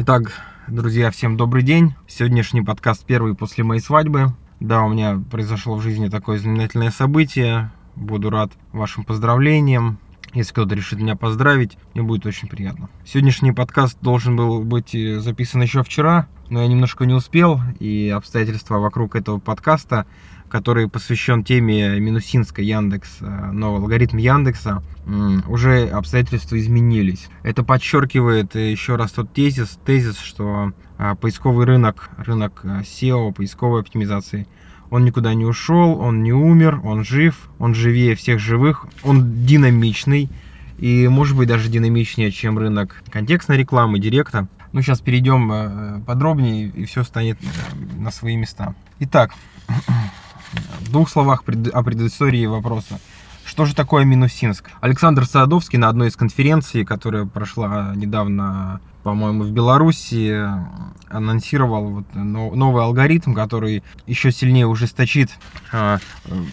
[0.00, 0.30] Итак,
[0.68, 1.96] друзья, всем добрый день.
[2.06, 4.28] Сегодняшний подкаст первый после моей свадьбы.
[4.60, 7.72] Да, у меня произошло в жизни такое знаменательное событие.
[7.96, 9.98] Буду рад вашим поздравлениям.
[10.34, 12.88] Если кто-то решит меня поздравить, мне будет очень приятно.
[13.04, 18.08] Сегодняшний подкаст должен был быть э, записан еще вчера, но я немножко не успел, и
[18.08, 20.06] обстоятельства вокруг этого подкаста,
[20.48, 24.82] который посвящен теме Минусинска Яндекс, э, новый алгоритм Яндекса,
[25.46, 27.28] уже обстоятельства изменились.
[27.42, 34.46] Это подчеркивает еще раз тот тезис, тезис, что э, поисковый рынок, рынок SEO, поисковой оптимизации–
[34.90, 40.30] он никуда не ушел, он не умер, он жив, он живее всех живых, он динамичный
[40.78, 44.48] и может быть даже динамичнее, чем рынок контекстной рекламы, директа.
[44.72, 47.46] Ну, сейчас перейдем э, подробнее, и все станет э,
[47.98, 48.74] на свои места.
[49.00, 49.34] Итак,
[50.80, 53.00] в двух словах о предыстории вопроса.
[53.44, 54.70] Что же такое Минусинск?
[54.82, 60.46] Александр Садовский на одной из конференций, которая прошла недавно, по-моему, в Беларуси,
[61.08, 65.30] анонсировал вот новый алгоритм, который еще сильнее ужесточит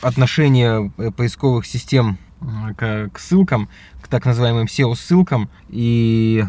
[0.02, 2.18] отношение поисковых систем
[2.78, 3.70] к, к ссылкам,
[4.02, 5.50] к так называемым SEO-ссылкам.
[5.70, 6.44] И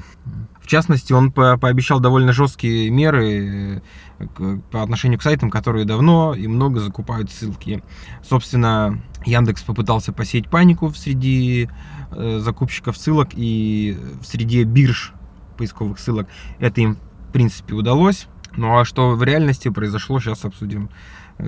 [0.61, 3.81] в частности, он по пообещал довольно жесткие меры
[4.19, 7.85] э, по отношению к сайтам, которые давно и много закупают ссылки.
[8.29, 11.69] Собственно, Яндекс попытался посеять панику среди
[12.11, 15.13] э, закупщиков ссылок и в среде бирж
[15.57, 16.27] поисковых ссылок.
[16.59, 18.27] Это им, в принципе, удалось.
[18.57, 20.91] Ну а что в реальности произошло, сейчас обсудим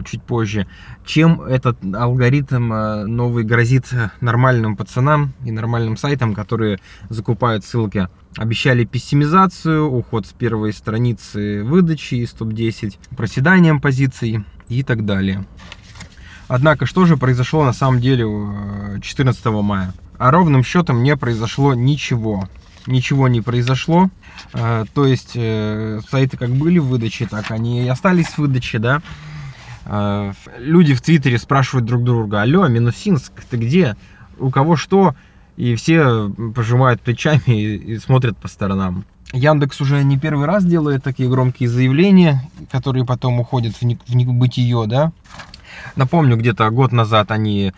[0.05, 0.67] чуть позже.
[1.05, 3.86] Чем этот алгоритм э, новый грозит
[4.20, 8.09] нормальным пацанам и нормальным сайтам, которые закупают ссылки?
[8.36, 15.44] Обещали пессимизацию, уход с первой страницы выдачи из топ-10, проседанием позиций и так далее.
[16.47, 18.27] Однако, что же произошло на самом деле
[19.03, 19.92] 14 мая?
[20.19, 22.48] А ровным счетом не произошло ничего
[22.89, 24.11] ничего не произошло.
[24.55, 28.78] Э, то есть э, сайты как были в выдаче, так они и остались в выдаче,
[28.78, 29.03] да.
[29.89, 33.97] Э, люди в Твиттере спрашивают друг друга, алло, Минусинск, ты где?
[34.38, 35.15] У кого что?
[35.56, 39.04] И все пожимают плечами и смотрят по сторонам.
[39.32, 45.12] Яндекс уже не первый раз делает такие громкие заявления, которые потом уходят в небытие, да.
[45.97, 47.72] Напомню, где-то год назад они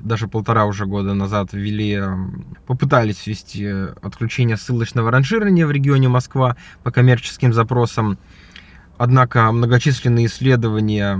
[0.00, 3.66] даже полтора уже года назад ввели, эм, попытались ввести
[4.02, 8.18] отключение ссылочного ранжирования в регионе Москва по коммерческим запросам.
[8.98, 11.18] Однако многочисленные исследования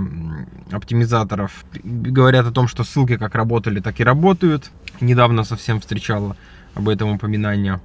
[0.69, 4.69] оптимизаторов говорят о том, что ссылки как работали, так и работают.
[4.99, 6.35] Недавно совсем встречала
[6.75, 7.79] об этом упоминание.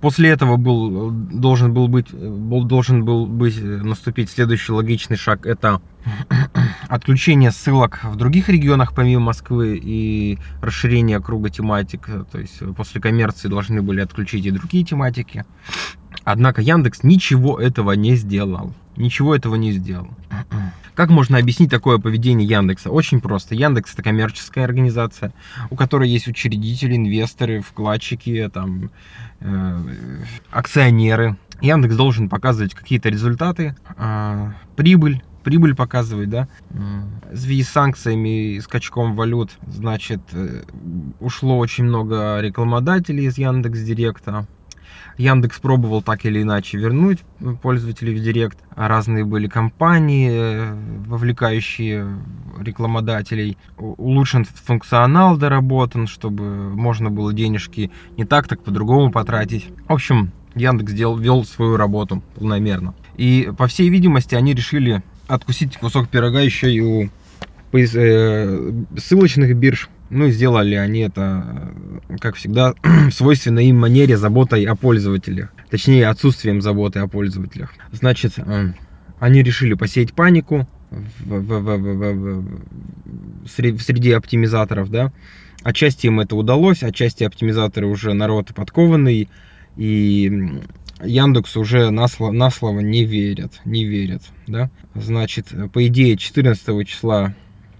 [0.00, 5.44] После этого был, должен был быть, должен был быть наступить следующий логичный шаг.
[5.44, 5.80] Это
[6.88, 12.06] отключение ссылок в других регионах помимо Москвы и расширение круга тематик.
[12.30, 15.44] То есть после коммерции должны были отключить и другие тематики.
[16.24, 18.72] Однако Яндекс ничего этого не сделал.
[18.96, 20.08] Ничего этого не сделал.
[20.94, 22.90] Как можно объяснить такое поведение Яндекса?
[22.90, 23.54] Очень просто.
[23.54, 25.34] Яндекс это коммерческая организация,
[25.68, 28.90] у которой есть учредители, инвесторы, вкладчики, там,
[29.40, 29.82] э,
[30.50, 31.36] акционеры.
[31.60, 36.48] Яндекс должен показывать какие-то результаты, э, прибыль, прибыль показывать, да.
[36.70, 40.64] В связи с санкциями и скачком валют, значит, э,
[41.20, 44.48] ушло очень много рекламодателей из Яндекс Директа.
[45.18, 47.20] Яндекс пробовал так или иначе вернуть
[47.62, 48.58] пользователей в Директ.
[48.74, 50.74] Разные были компании, э,
[51.06, 52.18] вовлекающие
[52.58, 53.56] рекламодателей.
[53.78, 59.68] Улучшен функционал доработан, чтобы можно было денежки не так, так по-другому потратить.
[59.86, 62.94] В общем, Яндекс делал, вел свою работу полномерно.
[63.16, 67.10] И, по всей видимости, они решили откусить кусок пирога еще и у
[67.72, 69.88] э, ссылочных бирж.
[70.08, 71.72] Ну, сделали они это,
[72.20, 72.74] как всегда,
[73.10, 75.52] свойственной им манере заботой о пользователях.
[75.70, 77.74] Точнее, отсутствием заботы о пользователях.
[77.90, 78.72] Значит, э,
[79.18, 82.44] они решили посеять панику в, в, в, в,
[83.42, 85.12] в, среди оптимизаторов, да.
[85.62, 89.28] Отчасти им это удалось, отчасти оптимизаторы уже народ подкованный,
[89.76, 90.62] и
[91.02, 94.70] Яндекс уже на слово, на слово не верят, не верят, да.
[94.94, 97.34] Значит, по идее, 14 числа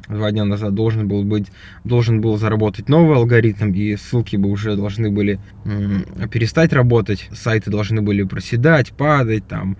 [0.09, 1.47] два дня назад должен был быть,
[1.85, 5.41] должен был заработать новый алгоритм, и ссылки бы уже должны были
[6.31, 9.77] перестать работать, сайты должны были проседать, падать, там,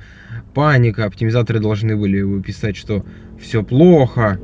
[0.55, 3.05] паника, оптимизаторы должны были писать, что
[3.41, 4.41] все плохо,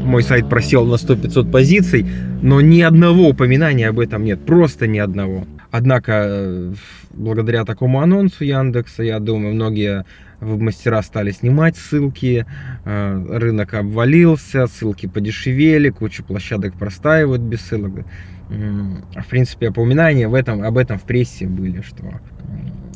[0.00, 2.06] мой сайт просел на 100-500 позиций,
[2.42, 5.46] но ни одного упоминания об этом нет, просто ни одного.
[5.70, 6.74] Однако,
[7.10, 10.04] благодаря такому анонсу Яндекса, я думаю, многие
[10.40, 12.44] мастера стали снимать ссылки,
[12.84, 18.04] рынок обвалился, ссылки подешевели, куча площадок простаивают без ссылок.
[18.48, 22.20] В принципе, упоминания в этом, об этом в прессе были, что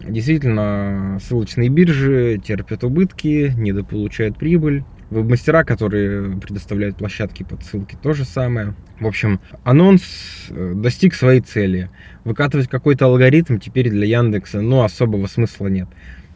[0.02, 4.84] действительно ссылочные биржи терпят убытки, недополучают прибыль.
[5.10, 8.74] Веб-мастера, которые предоставляют площадки под ссылки, то же самое.
[9.00, 10.02] В общем, анонс
[10.48, 11.90] э, достиг своей цели.
[12.24, 15.88] Выкатывать какой-то алгоритм теперь для Яндекса, ну, особого смысла нет.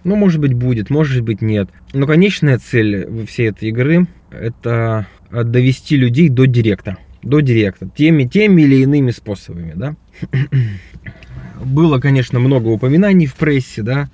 [0.04, 1.70] Ну, может быть, будет, может быть, нет.
[1.92, 6.96] Но конечная цель всей этой игры– это довести людей до директа.
[7.22, 7.88] До директа.
[7.88, 9.96] Теми, теми или иными способами, да.
[11.64, 14.08] Было, конечно, много упоминаний в прессе, да.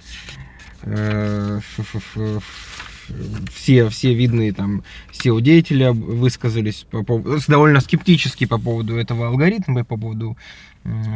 [3.52, 9.96] Все, все видные там SEO-деятели высказались по поводу, довольно скептически по поводу этого алгоритма, по
[9.96, 10.36] поводу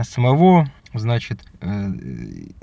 [0.02, 1.90] самого значит, э,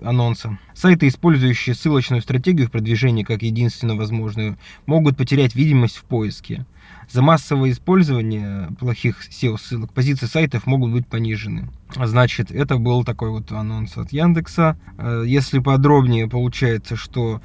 [0.01, 0.57] анонса.
[0.73, 6.65] Сайты, использующие ссылочную стратегию в продвижении как единственно возможную, могут потерять видимость в поиске.
[7.11, 11.69] За массовое использование плохих SEO-ссылок позиции сайтов могут быть понижены.
[11.95, 14.77] Значит, это был такой вот анонс от Яндекса.
[14.97, 17.41] Э, если подробнее, получается, что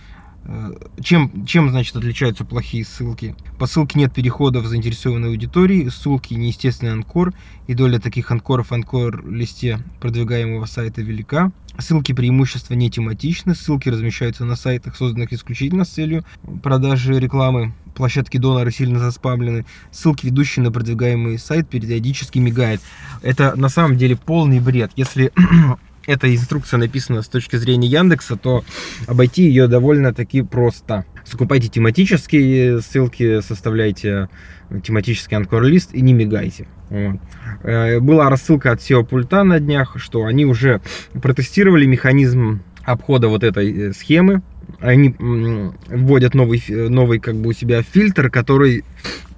[1.03, 3.37] чем, чем, значит, отличаются плохие ссылки?
[3.59, 7.33] По ссылке нет переходов заинтересованной аудитории, ссылки неестественный анкор,
[7.67, 11.53] и доля таких анкоров в анкор-листе продвигаемого сайта велика.
[11.79, 16.25] Ссылки преимущества не тематичны, ссылки размещаются на сайтах, созданных исключительно с целью
[16.63, 17.75] продажи рекламы.
[17.95, 22.81] Площадки донора сильно заспамлены, ссылки, ведущие на продвигаемый сайт, периодически мигает.
[23.23, 24.93] Это на самом деле полный бред.
[24.97, 25.33] Если
[26.11, 28.65] эта инструкция написана с точки зрения Яндекса, то
[29.07, 31.05] обойти ее довольно-таки просто.
[31.25, 34.29] Закупайте тематические ссылки, составляйте
[34.83, 36.67] тематический анкор-лист и не мигайте.
[36.91, 40.81] Э, была рассылка от SEO пульта на днях, что они уже
[41.23, 44.43] протестировали механизм обхода вот этой э, схемы.
[44.81, 48.85] Они вводят новый, новый как бы у себя фильтр, который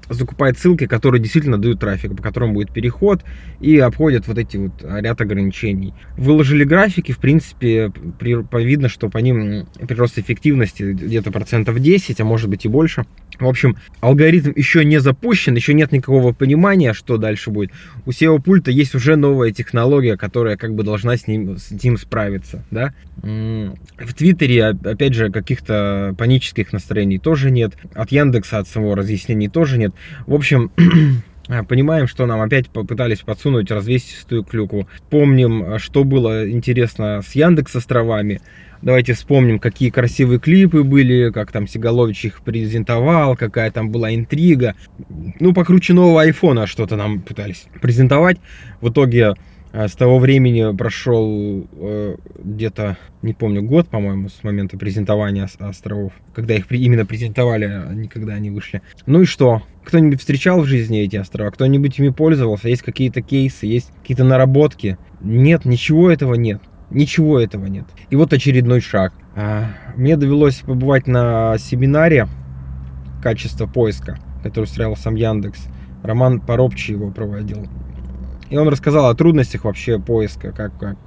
[0.09, 3.23] закупает ссылки, которые действительно дают трафик, по которым будет переход,
[3.61, 5.95] и обходят вот эти вот ряд ограничений.
[6.17, 12.25] Выложили графики, в принципе, при, видно, что по ним прирост эффективности где-то процентов 10, а
[12.25, 13.05] может быть и больше.
[13.38, 17.73] В общем, алгоритм еще не запущен, еще нет никакого понимания, что дальше будет.
[18.06, 22.64] У SEO-пульта есть уже новая технология, которая как бы должна с ним, с ним справиться.
[22.70, 22.94] Да?
[23.17, 27.75] В Твиттере, опять же, каких-то панических настроений тоже нет.
[27.94, 29.93] От Яндекса, от самого разъяснений тоже нет.
[30.26, 30.70] В общем,
[31.69, 34.89] понимаем, что нам опять попытались подсунуть развесистую клюкву.
[35.11, 38.41] Помним, что было интересно с Яндекс островами.
[38.81, 44.75] Давайте вспомним, какие красивые клипы были, как там Сигалович их презентовал, какая там была интрига.
[45.39, 48.39] Ну, покруче нового айфона что-то нам пытались презентовать.
[48.81, 49.35] В итоге а
[49.73, 56.13] с того времени прошел э, где-то, не помню, год, по-моему, с момента презентования островов.
[56.35, 58.83] Когда их именно презентовали, а никогда они вышли.
[59.07, 59.63] Ну и что?
[59.85, 61.51] Кто-нибудь встречал в жизни эти острова?
[61.51, 62.69] Кто-нибудь ими пользовался?
[62.69, 63.67] Есть какие-то кейсы?
[63.67, 64.99] Есть какие-то наработки?
[65.23, 66.61] Нет, ничего этого нет.
[66.91, 67.87] Ничего этого нет.
[68.11, 69.15] И вот очередной шаг.
[69.35, 72.29] А, мне довелось побывать на семинаре
[73.23, 75.61] качества поиска, который устраивал сам Яндекс.
[76.03, 77.67] Роман Поробчий его проводил.
[78.53, 80.99] И он рассказал о трудностях вообще поиска, как, как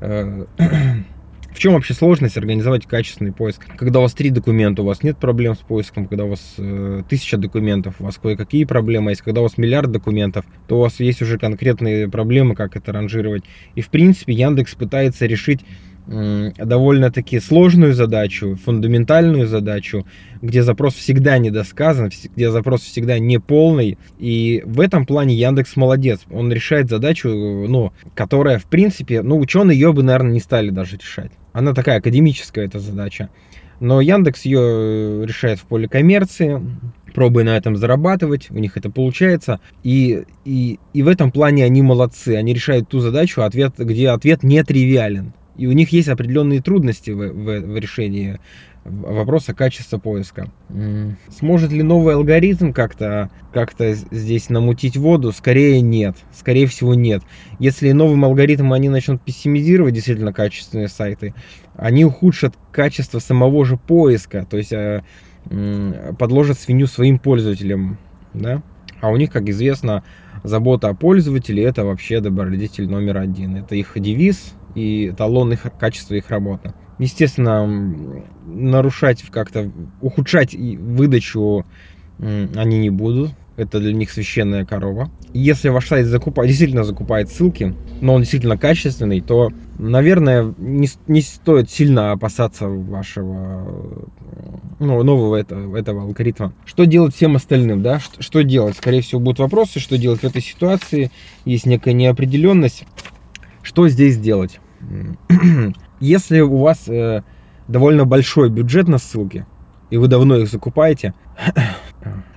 [0.00, 0.46] э,
[1.52, 3.64] в чем вообще сложность организовать качественный поиск?
[3.76, 7.04] Когда у вас три документа, у вас нет проблем с поиском, когда у вас э,
[7.08, 10.98] тысяча документов, у вас кое-какие проблемы есть, когда у вас миллиард документов, то у вас
[10.98, 13.44] есть уже конкретные проблемы, как это ранжировать.
[13.76, 15.60] И в принципе Яндекс пытается решить
[16.06, 20.06] довольно-таки сложную задачу, фундаментальную задачу,
[20.40, 23.98] где запрос всегда недосказан, где запрос всегда не полный.
[24.18, 26.20] И в этом плане Яндекс молодец.
[26.30, 30.96] Он решает задачу, ну, которая, в принципе, ну, ученые ее бы, наверное, не стали даже
[30.96, 31.30] решать.
[31.52, 33.28] Она такая академическая, эта задача.
[33.80, 36.60] Но Яндекс ее э, решает в поле коммерции,
[37.14, 39.60] пробуя на этом зарабатывать, у них это получается.
[39.82, 42.36] И, и, и в этом плане они молодцы.
[42.36, 45.32] Они решают ту задачу, ответ, где ответ не тривиален.
[45.62, 48.40] И у них есть определенные трудности в, в, в решении
[48.84, 50.50] вопроса качества поиска.
[51.38, 55.30] Сможет ли новый алгоритм как-то как здесь намутить воду?
[55.30, 56.16] Скорее нет.
[56.36, 57.22] Скорее всего нет.
[57.60, 61.32] Если новым алгоритмом они начнут пессимизировать действительно качественные сайты,
[61.76, 64.44] они ухудшат качество самого же поиска.
[64.50, 65.04] То есть э,
[66.18, 67.98] подложат свинью своим пользователям.
[68.34, 68.64] Да?
[69.00, 70.02] А у них, как известно,
[70.42, 73.54] забота о пользователе это вообще добродетель номер один.
[73.54, 76.72] Это их девиз, и эталон их качества их работы.
[76.98, 77.66] Естественно,
[78.46, 81.64] нарушать как-то, ухудшать выдачу
[82.18, 83.32] они не будут.
[83.56, 85.10] это для них священная корова.
[85.32, 91.20] Если ваш сайт закупает, действительно закупает ссылки, но он действительно качественный, то, наверное, не, не
[91.20, 93.98] стоит сильно опасаться вашего
[94.78, 96.54] ну, нового этого, этого алгоритма.
[96.64, 98.00] Что делать всем остальным, да?
[98.00, 98.76] Что, что делать?
[98.76, 101.10] Скорее всего, будут вопросы, что делать в этой ситуации.
[101.44, 102.84] Есть некая неопределенность.
[103.62, 104.60] Что здесь делать?
[106.00, 107.22] Если у вас э,
[107.68, 109.46] довольно большой бюджет на ссылки,
[109.90, 111.14] и вы давно их закупаете,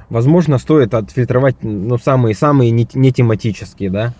[0.09, 4.13] возможно, стоит отфильтровать ну, самые-самые не, не тематические, да.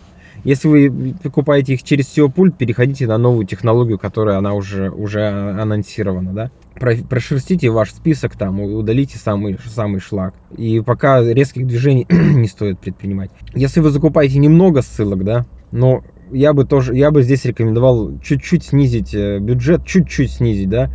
[0.44, 5.28] Если вы покупаете их через SEO пульт, переходите на новую технологию, которая она уже, уже
[5.28, 6.52] анонсирована, да.
[6.76, 10.34] Прошерстите ваш список там, удалите самый, самый шлак.
[10.58, 13.32] И пока резких движений не стоит предпринимать.
[13.54, 18.64] Если вы закупаете немного ссылок, да, но я бы тоже, я бы здесь рекомендовал чуть-чуть
[18.64, 20.92] снизить э, бюджет, чуть-чуть снизить, да,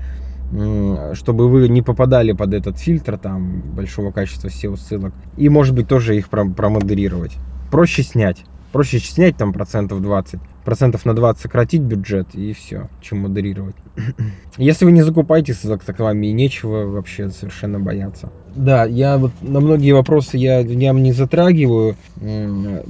[1.15, 5.15] чтобы вы не попадали под этот фильтр там большого качества SEO ссылок.
[5.37, 7.37] И может быть тоже их промодерировать.
[7.71, 8.45] Проще снять.
[8.73, 10.41] Проще снять там процентов 20.
[10.65, 13.77] Процентов на 20 сократить бюджет и все, чем модерировать.
[14.59, 18.31] Если вы не закупаете ссылок, так вам и нечего вообще совершенно бояться.
[18.55, 21.97] Да, я вот на многие вопросы я, я не затрагиваю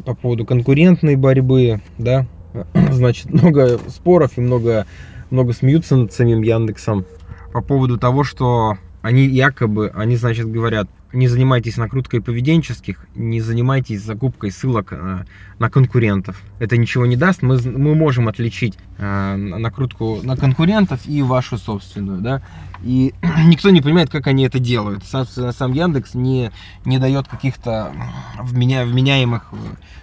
[0.05, 2.27] по поводу конкурентной борьбы, да.
[2.91, 4.87] Значит, много споров и много,
[5.31, 7.05] много смеются над самим Яндексом
[7.53, 14.03] по поводу того, что они якобы, они, значит, говорят, не занимайтесь накруткой поведенческих, не занимайтесь
[14.03, 15.25] закупкой ссылок э,
[15.59, 16.41] на конкурентов.
[16.59, 17.43] Это ничего не даст.
[17.43, 22.43] Мы, мы можем отличить э, накрутку на конкурентов и вашу собственную, да.
[22.83, 23.15] И
[23.47, 25.05] никто не понимает, как они это делают.
[25.05, 26.53] Собственно, сам Яндекс не,
[26.85, 27.93] не дает каких-то
[28.41, 29.57] вменя, вменяемых э,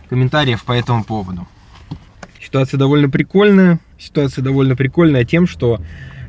[0.10, 1.48] комментариев по этому поводу.
[2.42, 3.80] Ситуация довольно прикольная.
[3.98, 5.82] Ситуация довольно прикольная тем, что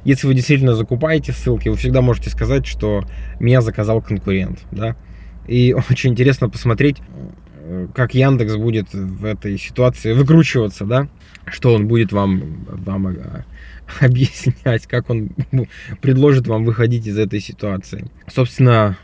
[0.04, 3.04] если вы действительно закупаете ссылки, вы всегда можете сказать, что
[3.40, 4.96] меня заказал конкурент, да.
[5.46, 6.98] И очень интересно посмотреть,
[7.94, 11.08] как Яндекс будет в этой ситуации выкручиваться, да,
[11.46, 13.44] что он будет вам, вам э,
[14.00, 15.30] объяснять, как он
[16.00, 18.10] предложит вам выходить из этой ситуации.
[18.26, 18.96] Собственно,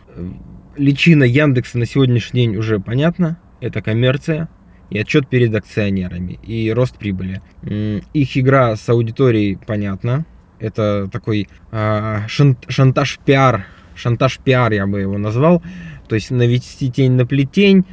[0.76, 3.38] личина Яндекса на сегодняшний день уже понятна.
[3.60, 4.48] Это коммерция
[4.90, 7.40] и отчет перед акционерами, и рост прибыли.
[7.62, 10.26] Их игра с аудиторией понятна.
[10.58, 15.62] Это такой э, шантаж-пиар, шантаж-пиар я бы его назвал.
[16.08, 17.86] То есть навести тень на плетень,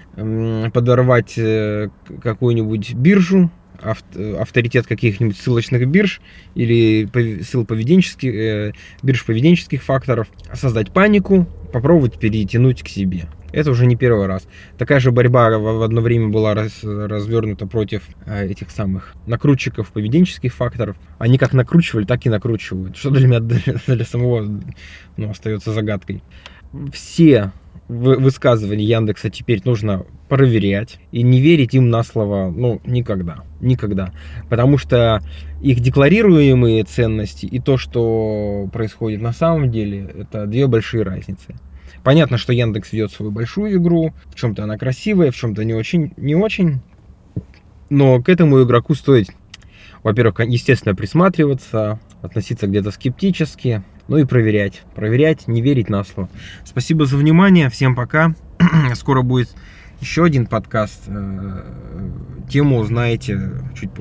[0.73, 1.89] подорвать э,
[2.21, 3.49] какую-нибудь биржу,
[3.81, 6.21] авторитет каких-нибудь ссылочных бирж
[6.55, 7.07] или
[7.43, 8.73] ссыл поведенческих, э,
[9.03, 13.27] бирж поведенческих факторов, создать панику, попробовать перетянуть к себе.
[13.51, 14.47] Это уже не первый раз.
[14.77, 20.53] Такая же борьба в одно время была раз, развернута против э, этих самых накрутчиков поведенческих
[20.53, 20.95] факторов.
[21.17, 22.95] Они как накручивали, так и накручивают.
[22.95, 24.61] Что для меня, для, для самого
[25.17, 26.23] ну, остается загадкой.
[26.93, 27.51] Все
[27.91, 34.13] высказывания Яндекса теперь нужно проверять и не верить им на слово, ну, никогда, никогда.
[34.49, 35.21] Потому что
[35.61, 41.55] их декларируемые ценности и то, что происходит на самом деле, это две большие разницы.
[42.03, 46.13] Понятно, что Яндекс ведет свою большую игру, в чем-то она красивая, в чем-то не очень,
[46.15, 46.79] не очень.
[47.89, 49.27] Но к этому игроку стоит,
[50.01, 54.81] во-первых, естественно, присматриваться, относиться где-то скептически, ну и проверять.
[54.93, 56.29] Проверять, не верить на слово.
[56.65, 58.35] Спасибо за внимание, всем пока.
[58.95, 59.55] Скоро будет
[60.01, 61.03] еще один подкаст.
[61.07, 61.63] Э,
[62.49, 63.39] тему узнаете
[63.73, 63.99] чуть позже.